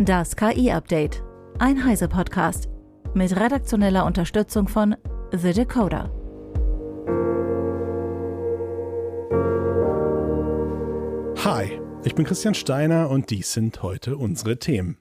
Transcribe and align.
Das 0.00 0.36
KI-Update. 0.36 1.24
Ein 1.58 1.84
Heise-Podcast. 1.84 2.68
Mit 3.14 3.34
redaktioneller 3.34 4.06
Unterstützung 4.06 4.68
von 4.68 4.94
The 5.32 5.52
Decoder. 5.52 6.12
Hi, 11.44 11.80
ich 12.04 12.14
bin 12.14 12.24
Christian 12.24 12.54
Steiner 12.54 13.10
und 13.10 13.30
dies 13.30 13.52
sind 13.52 13.82
heute 13.82 14.16
unsere 14.16 14.60
Themen. 14.60 14.98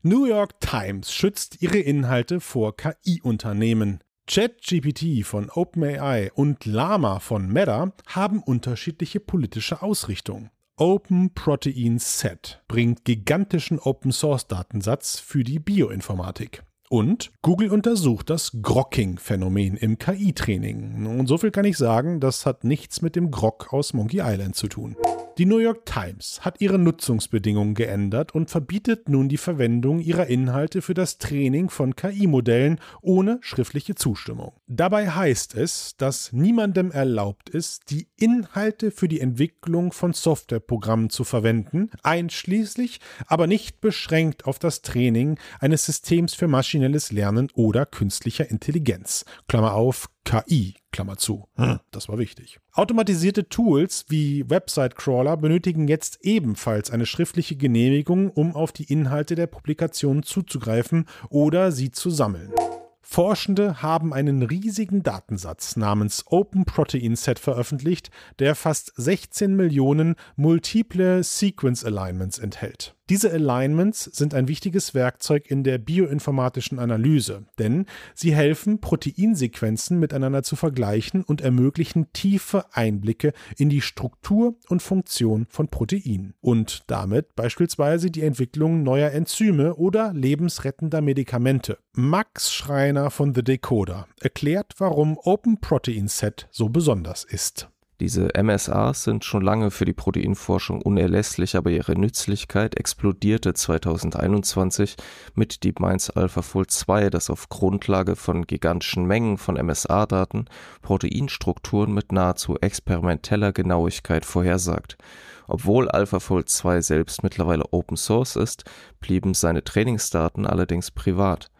New 0.00 0.24
York 0.24 0.58
Times 0.60 1.12
schützt 1.12 1.60
ihre 1.60 1.80
Inhalte 1.80 2.40
vor 2.40 2.74
KI-Unternehmen. 2.74 4.00
ChatGPT 4.26 5.26
von 5.26 5.50
OpenAI 5.50 6.32
und 6.34 6.64
Llama 6.64 7.18
von 7.18 7.52
Meta 7.52 7.92
haben 8.06 8.42
unterschiedliche 8.42 9.20
politische 9.20 9.82
Ausrichtungen. 9.82 10.50
Open 10.84 11.32
Protein 11.32 12.00
Set 12.00 12.60
bringt 12.66 13.04
gigantischen 13.04 13.78
Open 13.78 14.10
Source 14.10 14.48
Datensatz 14.48 15.20
für 15.20 15.44
die 15.44 15.60
Bioinformatik. 15.60 16.64
Und 16.90 17.30
Google 17.40 17.70
untersucht 17.70 18.28
das 18.30 18.50
Grokking-Phänomen 18.60 19.76
im 19.76 19.98
KI-Training. 19.98 21.06
Und 21.06 21.28
so 21.28 21.38
viel 21.38 21.52
kann 21.52 21.66
ich 21.66 21.76
sagen, 21.78 22.18
das 22.18 22.46
hat 22.46 22.64
nichts 22.64 23.00
mit 23.00 23.14
dem 23.14 23.30
Grok 23.30 23.72
aus 23.72 23.94
Monkey 23.94 24.22
Island 24.24 24.56
zu 24.56 24.66
tun. 24.66 24.96
Die 25.38 25.46
New 25.46 25.58
York 25.58 25.86
Times 25.86 26.40
hat 26.40 26.60
ihre 26.60 26.80
Nutzungsbedingungen 26.80 27.74
geändert 27.74 28.34
und 28.34 28.50
verbietet 28.50 29.08
nun 29.08 29.28
die 29.28 29.38
Verwendung 29.38 30.00
ihrer 30.00 30.26
Inhalte 30.26 30.82
für 30.82 30.94
das 30.94 31.18
Training 31.18 31.70
von 31.70 31.94
KI-Modellen 31.94 32.80
ohne 33.00 33.38
schriftliche 33.40 33.94
Zustimmung. 33.94 34.52
Dabei 34.74 35.10
heißt 35.10 35.54
es, 35.54 35.98
dass 35.98 36.32
niemandem 36.32 36.92
erlaubt 36.92 37.50
ist, 37.50 37.90
die 37.90 38.08
Inhalte 38.16 38.90
für 38.90 39.06
die 39.06 39.20
Entwicklung 39.20 39.92
von 39.92 40.14
Softwareprogrammen 40.14 41.10
zu 41.10 41.24
verwenden, 41.24 41.90
einschließlich, 42.02 43.00
aber 43.26 43.46
nicht 43.46 43.82
beschränkt 43.82 44.46
auf 44.46 44.58
das 44.58 44.80
Training 44.80 45.38
eines 45.60 45.84
Systems 45.84 46.32
für 46.32 46.48
maschinelles 46.48 47.12
Lernen 47.12 47.50
oder 47.52 47.84
künstlicher 47.84 48.50
Intelligenz. 48.50 49.26
Klammer 49.46 49.74
auf, 49.74 50.08
KI, 50.24 50.76
Klammer 50.90 51.18
zu. 51.18 51.48
Hm, 51.56 51.80
das 51.90 52.08
war 52.08 52.16
wichtig. 52.16 52.58
Automatisierte 52.72 53.50
Tools 53.50 54.06
wie 54.08 54.48
Website-Crawler 54.48 55.36
benötigen 55.36 55.86
jetzt 55.86 56.20
ebenfalls 56.22 56.90
eine 56.90 57.04
schriftliche 57.04 57.56
Genehmigung, 57.56 58.30
um 58.30 58.56
auf 58.56 58.72
die 58.72 58.90
Inhalte 58.90 59.34
der 59.34 59.48
Publikation 59.48 60.22
zuzugreifen 60.22 61.04
oder 61.28 61.72
sie 61.72 61.90
zu 61.90 62.08
sammeln. 62.08 62.54
Forschende 63.02 63.82
haben 63.82 64.14
einen 64.14 64.42
riesigen 64.42 65.02
Datensatz 65.02 65.76
namens 65.76 66.24
Open 66.28 66.64
Protein 66.64 67.16
Set 67.16 67.38
veröffentlicht, 67.38 68.10
der 68.38 68.54
fast 68.54 68.92
16 68.96 69.54
Millionen 69.54 70.14
multiple 70.36 71.22
Sequence 71.22 71.84
Alignments 71.84 72.38
enthält. 72.38 72.94
Diese 73.12 73.30
Alignments 73.30 74.04
sind 74.04 74.32
ein 74.32 74.48
wichtiges 74.48 74.94
Werkzeug 74.94 75.50
in 75.50 75.64
der 75.64 75.76
bioinformatischen 75.76 76.78
Analyse, 76.78 77.44
denn 77.58 77.84
sie 78.14 78.34
helfen, 78.34 78.80
Proteinsequenzen 78.80 80.00
miteinander 80.00 80.42
zu 80.42 80.56
vergleichen 80.56 81.22
und 81.22 81.42
ermöglichen 81.42 82.10
tiefe 82.14 82.64
Einblicke 82.72 83.34
in 83.58 83.68
die 83.68 83.82
Struktur 83.82 84.54
und 84.70 84.80
Funktion 84.80 85.44
von 85.50 85.68
Proteinen 85.68 86.32
und 86.40 86.84
damit 86.86 87.36
beispielsweise 87.36 88.10
die 88.10 88.22
Entwicklung 88.22 88.82
neuer 88.82 89.10
Enzyme 89.10 89.74
oder 89.74 90.14
lebensrettender 90.14 91.02
Medikamente. 91.02 91.76
Max 91.92 92.50
Schreiner 92.50 93.10
von 93.10 93.34
The 93.34 93.44
Decoder 93.44 94.08
erklärt, 94.22 94.72
warum 94.78 95.18
Open 95.18 95.60
Protein 95.60 96.08
Set 96.08 96.48
so 96.50 96.70
besonders 96.70 97.24
ist. 97.24 97.68
Diese 98.02 98.30
MSAs 98.34 99.04
sind 99.04 99.24
schon 99.24 99.42
lange 99.42 99.70
für 99.70 99.84
die 99.84 99.92
Proteinforschung 99.92 100.82
unerlässlich, 100.82 101.54
aber 101.54 101.70
ihre 101.70 101.96
Nützlichkeit 101.96 102.76
explodierte 102.76 103.54
2021 103.54 104.96
mit 105.36 105.62
DeepMinds 105.62 106.10
AlphaFold 106.10 106.72
2, 106.72 107.10
das 107.10 107.30
auf 107.30 107.48
Grundlage 107.48 108.16
von 108.16 108.44
gigantischen 108.44 109.06
Mengen 109.06 109.38
von 109.38 109.54
MSA-Daten 109.54 110.46
Proteinstrukturen 110.82 111.94
mit 111.94 112.10
nahezu 112.10 112.58
experimenteller 112.58 113.52
Genauigkeit 113.52 114.24
vorhersagt. 114.24 114.98
Obwohl 115.46 115.88
AlphaFold 115.88 116.48
2 116.48 116.80
selbst 116.80 117.22
mittlerweile 117.22 117.72
Open 117.72 117.96
Source 117.96 118.34
ist, 118.34 118.64
blieben 118.98 119.32
seine 119.32 119.62
Trainingsdaten 119.62 120.44
allerdings 120.44 120.90
privat. 120.90 121.51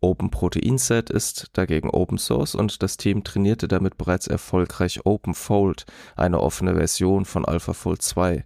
OpenProteinSet 0.00 1.10
ist 1.10 1.48
dagegen 1.54 1.90
Open 1.90 2.18
Source 2.18 2.54
und 2.54 2.82
das 2.82 2.96
Team 2.96 3.24
trainierte 3.24 3.66
damit 3.66 3.98
bereits 3.98 4.28
erfolgreich 4.28 5.04
OpenFold, 5.04 5.86
eine 6.14 6.40
offene 6.40 6.76
Version 6.76 7.24
von 7.24 7.44
AlphaFold 7.44 8.00
2. 8.02 8.44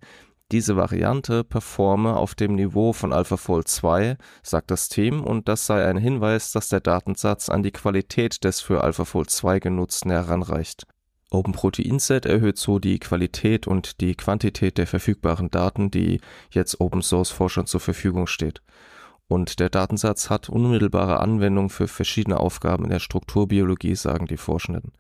Diese 0.51 0.77
Variante 0.77 1.45
performe 1.45 2.17
auf 2.17 2.35
dem 2.35 2.55
Niveau 2.55 2.93
von 2.93 3.13
AlphaFold 3.13 3.69
2, 3.69 4.17
sagt 4.43 4.71
das 4.71 4.89
Team, 4.89 5.23
und 5.25 5.49
das 5.49 5.67
sei 5.67 5.85
ein 5.85 5.97
Hinweis, 5.97 6.53
dass 6.53 6.69
der 6.69 6.81
Datensatz 6.81 7.49
an 7.49 7.63
die 7.63 7.71
Qualität 7.71 8.45
des 8.45 8.61
für 8.61 8.83
AlphaFold 8.83 9.31
2 9.31 9.61
genutzten 9.61 10.11
heranreicht. 10.11 10.87
OpenProteinSet 11.31 12.27
erhöht 12.27 12.59
so 12.59 12.79
die 12.79 12.99
Qualität 12.99 13.67
und 13.67 14.01
die 14.01 14.15
Quantität 14.15 14.77
der 14.79 14.87
verfügbaren 14.87 15.51
Daten, 15.51 15.91
die 15.91 16.21
jetzt 16.51 16.81
Open 16.81 17.03
Source 17.03 17.31
Forschern 17.31 17.67
zur 17.67 17.81
Verfügung 17.81 18.27
steht. 18.27 18.63
Und 19.33 19.61
der 19.61 19.71
Datensatz 19.71 20.29
hat 20.29 20.51
unmittelbare 20.51 21.19
Anwendung 21.21 21.71
für 21.71 21.89
verschiedene 21.89 22.39
Aufgaben 22.39 22.85
in 22.85 22.91
der 22.91 22.99
Strukturbiologie, 22.99 23.95
sagen 23.95 24.27
die 24.27 24.37
Forschenden. 24.37 24.93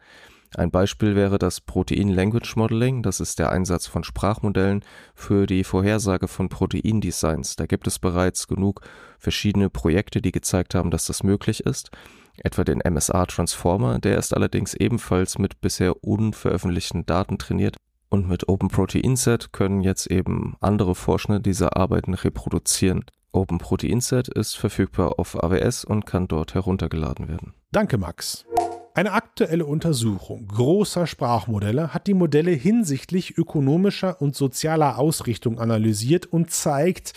Ein 0.57 0.71
Beispiel 0.71 1.15
wäre 1.15 1.39
das 1.39 1.61
Protein 1.61 2.09
Language 2.09 2.57
Modeling, 2.57 3.03
das 3.03 3.21
ist 3.21 3.39
der 3.39 3.53
Einsatz 3.53 3.87
von 3.87 4.05
Sprachmodellen 4.05 4.87
für 5.15 5.47
die 5.47 5.65
Vorhersage 5.65 6.29
von 6.29 6.49
Proteindesigns. 6.49 7.57
Da 7.57 7.67
gibt 7.67 7.87
es 7.87 7.99
bereits 7.99 8.49
genug 8.49 8.81
verschiedene 9.19 9.69
Projekte, 9.69 10.23
die 10.23 10.33
gezeigt 10.33 10.75
haben, 10.75 10.91
dass 10.91 11.05
das 11.05 11.23
möglich 11.23 11.67
ist. 11.67 11.91
Etwa 12.39 12.65
den 12.65 12.81
MSA 12.91 13.27
Transformer, 13.27 13.99
der 13.99 14.17
ist 14.17 14.35
allerdings 14.35 14.73
ebenfalls 14.73 15.37
mit 15.37 15.61
bisher 15.61 16.03
unveröffentlichten 16.03 17.05
Daten 17.05 17.37
trainiert. 17.37 17.77
Und 18.09 18.31
mit 18.31 18.49
Open 18.49 18.71
Protein 18.71 19.17
Set 19.17 19.53
können 19.53 19.83
jetzt 19.83 20.07
eben 20.07 20.57
andere 20.61 20.95
Forschende 20.95 21.43
diese 21.43 21.77
Arbeiten 21.77 22.15
reproduzieren. 22.15 23.05
OpenProteinSet 23.33 24.29
ist 24.29 24.57
verfügbar 24.57 25.19
auf 25.19 25.43
AWS 25.43 25.85
und 25.85 26.07
kann 26.07 26.29
dort 26.29 26.55
heruntergeladen 26.55 27.29
werden. 27.29 27.55
Danke, 27.73 27.99
Max. 27.99 28.45
Eine 28.95 29.13
aktuelle 29.13 29.65
Untersuchung 29.65 30.47
großer 30.49 31.07
Sprachmodelle 31.07 31.95
hat 31.95 32.07
die 32.07 32.13
Modelle 32.13 32.51
hinsichtlich 32.51 33.39
ökonomischer 33.39 34.21
und 34.21 34.37
sozialer 34.37 34.99
Ausrichtung 34.99 35.59
analysiert 35.59 36.27
und 36.27 36.51
zeigt, 36.51 37.15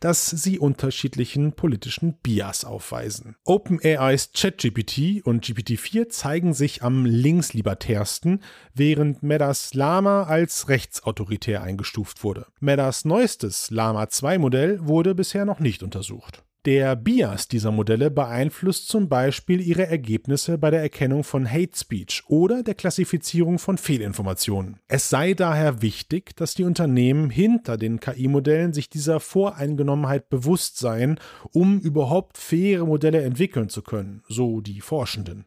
dass 0.00 0.26
sie 0.26 0.58
unterschiedlichen 0.58 1.52
politischen 1.52 2.14
Bias 2.14 2.64
aufweisen. 2.64 3.36
OpenAIs 3.44 4.32
ChatGPT 4.32 5.24
und 5.24 5.44
GPT-4 5.44 6.08
zeigen 6.08 6.54
sich 6.54 6.82
am 6.82 7.06
linkslibertärsten, 7.06 8.42
während 8.74 9.22
Metas 9.22 9.74
Lama 9.74 10.24
als 10.24 10.68
rechtsautoritär 10.68 11.62
eingestuft 11.62 12.24
wurde. 12.24 12.46
Metas 12.58 13.04
neuestes 13.04 13.70
Lama 13.70 14.08
2 14.08 14.38
Modell 14.38 14.88
wurde 14.88 15.14
bisher 15.14 15.44
noch 15.44 15.60
nicht 15.60 15.84
untersucht. 15.84 16.42
Der 16.64 16.94
Bias 16.94 17.48
dieser 17.48 17.72
Modelle 17.72 18.08
beeinflusst 18.08 18.86
zum 18.86 19.08
Beispiel 19.08 19.60
ihre 19.60 19.88
Ergebnisse 19.88 20.58
bei 20.58 20.70
der 20.70 20.80
Erkennung 20.80 21.24
von 21.24 21.50
Hate 21.50 21.76
Speech 21.76 22.22
oder 22.28 22.62
der 22.62 22.76
Klassifizierung 22.76 23.58
von 23.58 23.78
Fehlinformationen. 23.78 24.78
Es 24.86 25.08
sei 25.08 25.34
daher 25.34 25.82
wichtig, 25.82 26.36
dass 26.36 26.54
die 26.54 26.62
Unternehmen 26.62 27.30
hinter 27.30 27.76
den 27.76 27.98
KI-Modellen 27.98 28.72
sich 28.72 28.88
dieser 28.88 29.18
Voreingenommenheit 29.18 30.28
bewusst 30.28 30.78
seien, 30.78 31.18
um 31.50 31.80
überhaupt 31.80 32.38
faire 32.38 32.86
Modelle 32.86 33.22
entwickeln 33.22 33.68
zu 33.68 33.82
können, 33.82 34.22
so 34.28 34.60
die 34.60 34.80
Forschenden. 34.80 35.46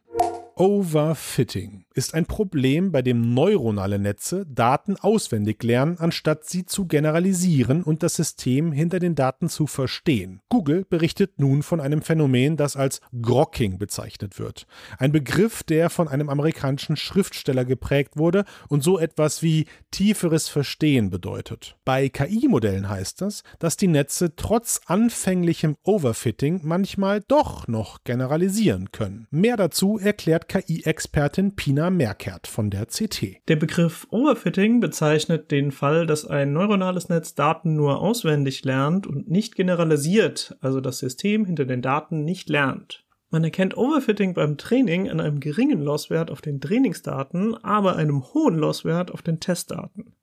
Overfitting 0.58 1.85
ist 1.96 2.14
ein 2.14 2.26
Problem, 2.26 2.92
bei 2.92 3.02
dem 3.02 3.34
neuronale 3.34 4.00
Netze 4.00 4.46
Daten 4.46 4.98
auswendig 4.98 5.64
lernen, 5.64 5.98
anstatt 5.98 6.44
sie 6.46 6.66
zu 6.66 6.88
generalisieren 6.88 7.84
und 7.84 8.04
das 8.04 8.16
System 8.16 8.74
hinter 8.74 9.00
den 9.00 9.16
Daten 9.16 9.48
zu 9.48 9.66
verstehen. 9.66 10.42
Google 10.50 10.86
berichtet 10.90 11.40
nun 11.40 11.64
von 11.64 11.80
einem 11.80 12.02
Phänomen, 12.02 12.58
das 12.58 12.76
als 12.76 13.00
Grokking 13.22 13.78
bezeichnet 13.78 14.40
wird. 14.40 14.68
Ein 14.98 15.14
Begriff, 15.14 15.64
der 15.64 15.90
von 15.90 16.10
einem 16.10 16.28
amerikanischen 16.28 16.98
Schriftsteller 16.98 17.64
geprägt 17.64 18.18
wurde 18.18 18.44
und 18.68 18.84
so 18.84 19.00
etwas 19.00 19.42
wie 19.42 19.66
tieferes 19.92 20.50
Verstehen 20.50 21.10
bedeutet. 21.10 21.78
Bei 21.86 22.10
KI-Modellen 22.10 22.90
heißt 22.90 23.22
das, 23.22 23.44
dass 23.60 23.78
die 23.78 23.88
Netze 23.88 24.36
trotz 24.36 24.82
anfänglichem 24.86 25.78
Overfitting 25.84 26.60
manchmal 26.64 27.22
doch 27.22 27.70
noch 27.70 28.04
generalisieren 28.04 28.92
können. 28.92 29.28
Mehr 29.32 29.56
dazu 29.56 29.98
erklärt 29.98 30.50
KI-Expertin 30.50 31.56
Pina 31.56 31.85
Merkert 31.90 32.48
von 32.48 32.70
der 32.70 32.86
CT. 32.86 33.48
Der 33.48 33.56
Begriff 33.56 34.08
Overfitting 34.10 34.80
bezeichnet 34.80 35.52
den 35.52 35.72
Fall, 35.72 36.06
dass 36.06 36.26
ein 36.26 36.54
neuronales 36.54 37.10
Netz 37.10 37.36
Daten 37.36 37.76
nur 37.76 38.02
auswendig 38.02 38.64
lernt 38.64 39.08
und 39.08 39.30
nicht 39.30 39.56
generalisiert, 39.56 40.58
also 40.62 40.82
das 40.82 41.00
System 41.00 41.46
hinter 41.46 41.66
den 41.66 41.82
Daten 41.82 42.24
nicht 42.24 42.50
lernt. 42.50 43.06
Man 43.30 43.44
erkennt 43.44 43.76
Overfitting 43.76 44.34
beim 44.34 44.58
Training 44.58 45.10
an 45.10 45.20
einem 45.20 45.40
geringen 45.40 45.82
Losswert 45.82 46.32
auf 46.32 46.42
den 46.42 46.62
Trainingsdaten, 46.62 47.56
aber 47.64 47.96
einem 47.96 48.24
hohen 48.34 48.56
Losswert 48.56 49.12
auf 49.12 49.22
den 49.22 49.40
Testdaten. 49.40 50.16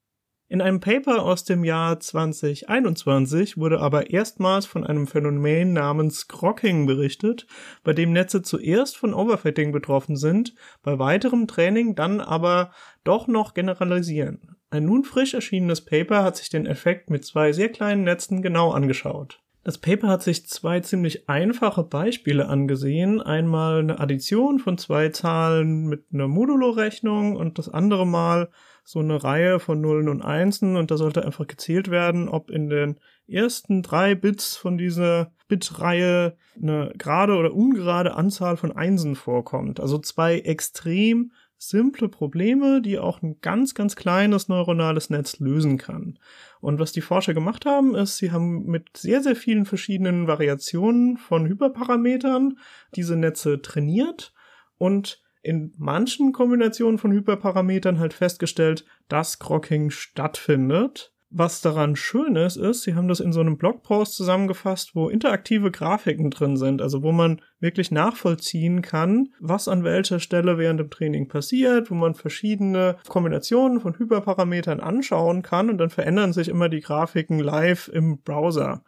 In 0.52 0.60
einem 0.60 0.80
Paper 0.80 1.22
aus 1.22 1.44
dem 1.44 1.64
Jahr 1.64 1.98
2021 1.98 3.56
wurde 3.56 3.80
aber 3.80 4.10
erstmals 4.10 4.66
von 4.66 4.84
einem 4.84 5.06
Phänomen 5.06 5.72
namens 5.72 6.28
Grocking 6.28 6.84
berichtet, 6.84 7.46
bei 7.84 7.94
dem 7.94 8.12
Netze 8.12 8.42
zuerst 8.42 8.98
von 8.98 9.14
Overfitting 9.14 9.72
betroffen 9.72 10.14
sind, 10.14 10.54
bei 10.82 10.98
weiterem 10.98 11.46
Training 11.46 11.94
dann 11.94 12.20
aber 12.20 12.70
doch 13.02 13.28
noch 13.28 13.54
generalisieren. 13.54 14.58
Ein 14.68 14.84
nun 14.84 15.04
frisch 15.04 15.32
erschienenes 15.32 15.86
Paper 15.86 16.22
hat 16.22 16.36
sich 16.36 16.50
den 16.50 16.66
Effekt 16.66 17.08
mit 17.08 17.24
zwei 17.24 17.52
sehr 17.52 17.70
kleinen 17.70 18.04
Netzen 18.04 18.42
genau 18.42 18.72
angeschaut. 18.72 19.41
Das 19.64 19.78
Paper 19.78 20.08
hat 20.08 20.22
sich 20.22 20.46
zwei 20.46 20.80
ziemlich 20.80 21.28
einfache 21.28 21.84
Beispiele 21.84 22.48
angesehen. 22.48 23.20
Einmal 23.20 23.78
eine 23.78 24.00
Addition 24.00 24.58
von 24.58 24.76
zwei 24.76 25.10
Zahlen 25.10 25.86
mit 25.86 26.06
einer 26.12 26.26
Modulo-Rechnung 26.26 27.36
und 27.36 27.58
das 27.58 27.68
andere 27.68 28.04
Mal 28.04 28.50
so 28.84 28.98
eine 28.98 29.22
Reihe 29.22 29.60
von 29.60 29.80
Nullen 29.80 30.08
und 30.08 30.22
Einsen 30.22 30.76
und 30.76 30.90
da 30.90 30.96
sollte 30.96 31.24
einfach 31.24 31.46
gezählt 31.46 31.90
werden, 31.90 32.28
ob 32.28 32.50
in 32.50 32.68
den 32.68 32.98
ersten 33.28 33.82
drei 33.82 34.16
Bits 34.16 34.56
von 34.56 34.76
dieser 34.76 35.30
Bitreihe 35.46 36.36
eine 36.60 36.92
gerade 36.98 37.36
oder 37.36 37.54
ungerade 37.54 38.14
Anzahl 38.14 38.56
von 38.56 38.72
Einsen 38.72 39.14
vorkommt. 39.14 39.78
Also 39.78 39.98
zwei 39.98 40.40
extrem 40.40 41.30
simple 41.68 42.08
Probleme, 42.08 42.82
die 42.82 42.98
auch 42.98 43.22
ein 43.22 43.40
ganz, 43.40 43.74
ganz 43.74 43.94
kleines 43.94 44.48
neuronales 44.48 45.10
Netz 45.10 45.38
lösen 45.38 45.78
kann. 45.78 46.18
Und 46.60 46.78
was 46.78 46.92
die 46.92 47.00
Forscher 47.00 47.34
gemacht 47.34 47.66
haben, 47.66 47.94
ist, 47.94 48.16
sie 48.16 48.32
haben 48.32 48.66
mit 48.66 48.96
sehr, 48.96 49.22
sehr 49.22 49.36
vielen 49.36 49.64
verschiedenen 49.64 50.26
Variationen 50.26 51.16
von 51.16 51.46
Hyperparametern 51.46 52.58
diese 52.94 53.16
Netze 53.16 53.62
trainiert 53.62 54.32
und 54.78 55.22
in 55.42 55.72
manchen 55.76 56.32
Kombinationen 56.32 56.98
von 56.98 57.12
Hyperparametern 57.12 57.98
halt 57.98 58.14
festgestellt, 58.14 58.84
dass 59.08 59.38
Grocking 59.38 59.90
stattfindet. 59.90 61.12
Was 61.34 61.62
daran 61.62 61.96
schön 61.96 62.36
ist, 62.36 62.58
ist, 62.58 62.82
sie 62.82 62.94
haben 62.94 63.08
das 63.08 63.18
in 63.18 63.32
so 63.32 63.40
einem 63.40 63.56
Blogpost 63.56 64.16
zusammengefasst, 64.16 64.94
wo 64.94 65.08
interaktive 65.08 65.70
Grafiken 65.70 66.30
drin 66.30 66.58
sind, 66.58 66.82
also 66.82 67.02
wo 67.02 67.10
man 67.10 67.40
wirklich 67.58 67.90
nachvollziehen 67.90 68.82
kann, 68.82 69.32
was 69.40 69.66
an 69.66 69.82
welcher 69.82 70.20
Stelle 70.20 70.58
während 70.58 70.78
dem 70.78 70.90
Training 70.90 71.28
passiert, 71.28 71.90
wo 71.90 71.94
man 71.94 72.14
verschiedene 72.14 72.98
Kombinationen 73.08 73.80
von 73.80 73.98
Hyperparametern 73.98 74.80
anschauen 74.80 75.40
kann 75.40 75.70
und 75.70 75.78
dann 75.78 75.88
verändern 75.88 76.34
sich 76.34 76.48
immer 76.48 76.68
die 76.68 76.80
Grafiken 76.80 77.38
live 77.38 77.88
im 77.88 78.20
Browser. 78.20 78.84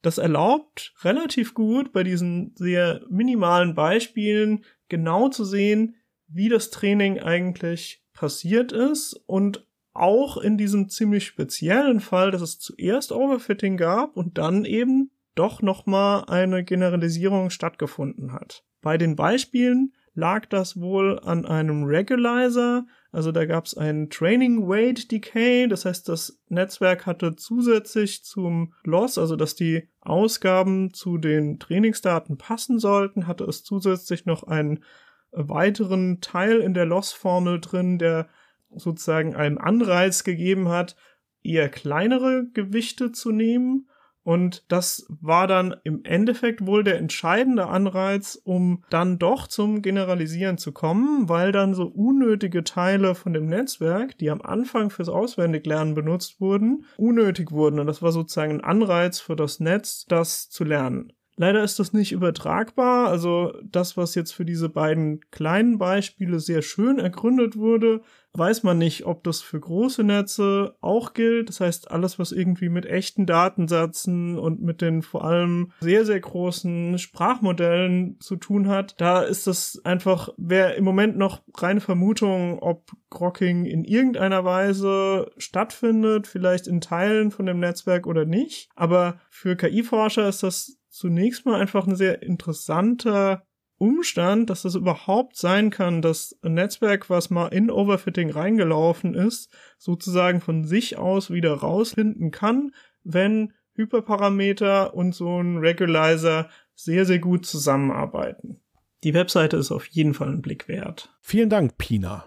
Das 0.00 0.16
erlaubt 0.16 0.94
relativ 1.02 1.52
gut 1.52 1.92
bei 1.92 2.02
diesen 2.02 2.54
sehr 2.56 3.02
minimalen 3.10 3.74
Beispielen 3.74 4.64
genau 4.88 5.28
zu 5.28 5.44
sehen, 5.44 5.96
wie 6.28 6.48
das 6.48 6.70
Training 6.70 7.20
eigentlich 7.20 8.02
passiert 8.14 8.72
ist 8.72 9.22
und 9.26 9.66
auch 9.94 10.36
in 10.36 10.58
diesem 10.58 10.88
ziemlich 10.88 11.24
speziellen 11.24 12.00
Fall, 12.00 12.30
dass 12.30 12.42
es 12.42 12.58
zuerst 12.58 13.12
Overfitting 13.12 13.76
gab 13.76 14.16
und 14.16 14.38
dann 14.38 14.64
eben 14.64 15.10
doch 15.34 15.62
nochmal 15.62 16.24
eine 16.26 16.64
Generalisierung 16.64 17.50
stattgefunden 17.50 18.32
hat. 18.32 18.64
Bei 18.82 18.98
den 18.98 19.16
Beispielen 19.16 19.92
lag 20.14 20.46
das 20.46 20.80
wohl 20.80 21.18
an 21.20 21.44
einem 21.46 21.84
Regularizer, 21.84 22.86
also 23.10 23.32
da 23.32 23.46
gab 23.46 23.66
es 23.66 23.76
einen 23.76 24.10
Training 24.10 24.68
Weight 24.68 25.10
Decay, 25.10 25.68
das 25.68 25.84
heißt, 25.84 26.08
das 26.08 26.40
Netzwerk 26.48 27.06
hatte 27.06 27.36
zusätzlich 27.36 28.24
zum 28.24 28.74
Loss, 28.84 29.18
also 29.18 29.36
dass 29.36 29.54
die 29.54 29.88
Ausgaben 30.00 30.92
zu 30.92 31.18
den 31.18 31.58
Trainingsdaten 31.58 32.36
passen 32.36 32.78
sollten, 32.78 33.26
hatte 33.26 33.44
es 33.44 33.64
zusätzlich 33.64 34.26
noch 34.26 34.44
einen 34.44 34.84
weiteren 35.32 36.20
Teil 36.20 36.60
in 36.60 36.74
der 36.74 36.86
Loss-Formel 36.86 37.60
drin, 37.60 37.98
der 37.98 38.28
sozusagen 38.76 39.34
einen 39.34 39.58
Anreiz 39.58 40.24
gegeben 40.24 40.68
hat, 40.68 40.96
eher 41.42 41.68
kleinere 41.68 42.46
Gewichte 42.52 43.12
zu 43.12 43.30
nehmen. 43.30 43.88
Und 44.22 44.64
das 44.72 45.06
war 45.08 45.46
dann 45.46 45.74
im 45.84 46.02
Endeffekt 46.04 46.66
wohl 46.66 46.82
der 46.82 46.96
entscheidende 46.96 47.66
Anreiz, 47.66 48.40
um 48.42 48.82
dann 48.88 49.18
doch 49.18 49.46
zum 49.48 49.82
Generalisieren 49.82 50.56
zu 50.56 50.72
kommen, 50.72 51.28
weil 51.28 51.52
dann 51.52 51.74
so 51.74 51.84
unnötige 51.84 52.64
Teile 52.64 53.14
von 53.14 53.34
dem 53.34 53.46
Netzwerk, 53.46 54.16
die 54.16 54.30
am 54.30 54.40
Anfang 54.40 54.88
fürs 54.88 55.10
Auswendiglernen 55.10 55.94
benutzt 55.94 56.40
wurden, 56.40 56.86
unnötig 56.96 57.52
wurden. 57.52 57.78
Und 57.78 57.86
das 57.86 58.00
war 58.00 58.12
sozusagen 58.12 58.52
ein 58.52 58.64
Anreiz 58.64 59.20
für 59.20 59.36
das 59.36 59.60
Netz, 59.60 60.06
das 60.06 60.48
zu 60.48 60.64
lernen. 60.64 61.12
Leider 61.36 61.64
ist 61.64 61.78
das 61.78 61.92
nicht 61.92 62.12
übertragbar. 62.12 63.08
Also 63.08 63.52
das, 63.64 63.96
was 63.96 64.14
jetzt 64.14 64.32
für 64.32 64.44
diese 64.44 64.68
beiden 64.68 65.20
kleinen 65.30 65.78
Beispiele 65.78 66.38
sehr 66.40 66.62
schön 66.62 66.98
ergründet 66.98 67.56
wurde, 67.56 68.02
weiß 68.36 68.64
man 68.64 68.78
nicht, 68.78 69.06
ob 69.06 69.22
das 69.24 69.40
für 69.40 69.60
große 69.60 70.02
Netze 70.02 70.76
auch 70.80 71.14
gilt. 71.14 71.48
Das 71.48 71.60
heißt, 71.60 71.90
alles, 71.90 72.18
was 72.18 72.32
irgendwie 72.32 72.68
mit 72.68 72.84
echten 72.84 73.26
Datensätzen 73.26 74.38
und 74.38 74.60
mit 74.60 74.80
den 74.80 75.02
vor 75.02 75.24
allem 75.24 75.72
sehr, 75.80 76.04
sehr 76.04 76.20
großen 76.20 76.98
Sprachmodellen 76.98 78.18
zu 78.20 78.36
tun 78.36 78.68
hat, 78.68 79.00
da 79.00 79.22
ist 79.22 79.46
das 79.46 79.80
einfach, 79.84 80.30
wäre 80.36 80.74
im 80.74 80.84
Moment 80.84 81.16
noch 81.16 81.42
reine 81.56 81.80
Vermutung, 81.80 82.58
ob 82.58 82.90
Grocking 83.10 83.66
in 83.66 83.84
irgendeiner 83.84 84.44
Weise 84.44 85.30
stattfindet, 85.36 86.26
vielleicht 86.26 86.66
in 86.66 86.80
Teilen 86.80 87.30
von 87.30 87.46
dem 87.46 87.60
Netzwerk 87.60 88.06
oder 88.06 88.24
nicht. 88.24 88.68
Aber 88.74 89.20
für 89.30 89.54
KI-Forscher 89.56 90.28
ist 90.28 90.42
das 90.42 90.76
zunächst 90.94 91.44
mal 91.44 91.60
einfach 91.60 91.86
ein 91.86 91.96
sehr 91.96 92.22
interessanter 92.22 93.44
Umstand, 93.78 94.48
dass 94.48 94.64
es 94.64 94.76
überhaupt 94.76 95.36
sein 95.36 95.70
kann, 95.70 96.00
dass 96.00 96.38
ein 96.42 96.54
Netzwerk, 96.54 97.10
was 97.10 97.30
mal 97.30 97.48
in 97.48 97.70
Overfitting 97.70 98.30
reingelaufen 98.30 99.14
ist, 99.14 99.52
sozusagen 99.76 100.40
von 100.40 100.64
sich 100.64 100.96
aus 100.96 101.30
wieder 101.30 101.52
rausfinden 101.52 102.30
kann, 102.30 102.72
wenn 103.02 103.52
Hyperparameter 103.74 104.94
und 104.94 105.14
so 105.14 105.42
ein 105.42 105.58
Regularizer 105.58 106.48
sehr, 106.76 107.04
sehr 107.04 107.18
gut 107.18 107.44
zusammenarbeiten. 107.44 108.60
Die 109.02 109.14
Webseite 109.14 109.56
ist 109.56 109.72
auf 109.72 109.86
jeden 109.86 110.14
Fall 110.14 110.28
ein 110.28 110.42
Blick 110.42 110.68
wert. 110.68 111.12
Vielen 111.20 111.50
Dank, 111.50 111.76
Pina. 111.76 112.24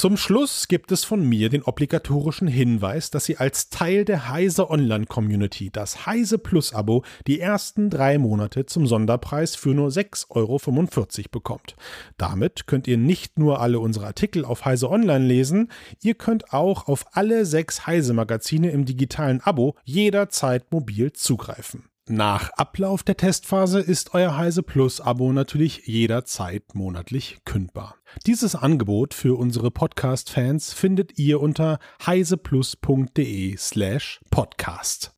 Zum 0.00 0.16
Schluss 0.16 0.68
gibt 0.68 0.92
es 0.92 1.02
von 1.02 1.28
mir 1.28 1.48
den 1.48 1.64
obligatorischen 1.64 2.46
Hinweis, 2.46 3.10
dass 3.10 3.24
Sie 3.24 3.38
als 3.38 3.68
Teil 3.68 4.04
der 4.04 4.28
Heise 4.28 4.70
Online 4.70 5.06
Community 5.06 5.70
das 5.72 6.06
Heise 6.06 6.38
Plus 6.38 6.72
Abo 6.72 7.02
die 7.26 7.40
ersten 7.40 7.90
drei 7.90 8.16
Monate 8.16 8.64
zum 8.64 8.86
Sonderpreis 8.86 9.56
für 9.56 9.70
nur 9.70 9.88
6,45 9.88 10.30
Euro 10.36 11.28
bekommt. 11.32 11.74
Damit 12.16 12.68
könnt 12.68 12.86
ihr 12.86 12.96
nicht 12.96 13.40
nur 13.40 13.60
alle 13.60 13.80
unsere 13.80 14.06
Artikel 14.06 14.44
auf 14.44 14.64
Heise 14.64 14.88
Online 14.88 15.26
lesen, 15.26 15.68
ihr 16.00 16.14
könnt 16.14 16.52
auch 16.52 16.86
auf 16.86 17.16
alle 17.16 17.44
sechs 17.44 17.88
Heise 17.88 18.12
Magazine 18.12 18.70
im 18.70 18.84
digitalen 18.84 19.40
Abo 19.40 19.74
jederzeit 19.82 20.70
mobil 20.70 21.12
zugreifen. 21.12 21.88
Nach 22.10 22.48
Ablauf 22.56 23.02
der 23.02 23.18
Testphase 23.18 23.80
ist 23.80 24.14
euer 24.14 24.38
Heise 24.38 24.62
Plus 24.62 24.98
Abo 25.00 25.30
natürlich 25.30 25.86
jederzeit 25.86 26.74
monatlich 26.74 27.38
kündbar. 27.44 27.96
Dieses 28.26 28.54
Angebot 28.54 29.12
für 29.12 29.38
unsere 29.38 29.70
Podcast-Fans 29.70 30.72
findet 30.72 31.18
ihr 31.18 31.40
unter 31.42 31.78
heiseplus.de 32.06 33.56
slash 33.58 34.20
podcast. 34.30 35.12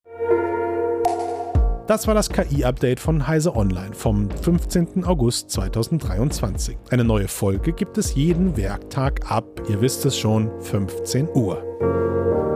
Das 1.87 2.09
war 2.09 2.15
das 2.15 2.29
KI-Update 2.29 2.99
von 2.99 3.27
Heise 3.27 3.55
Online 3.55 3.95
vom 3.95 4.29
15. 4.29 5.05
August 5.05 5.51
2023. 5.51 6.77
Eine 6.91 7.05
neue 7.05 7.29
Folge 7.29 7.73
gibt 7.73 7.99
es 7.99 8.17
jeden 8.17 8.57
Werktag 8.57 9.31
ab, 9.31 9.63
ihr 9.69 9.81
wisst 9.81 10.05
es 10.07 10.19
schon, 10.19 10.51
15 10.61 11.29
Uhr. 11.35 12.50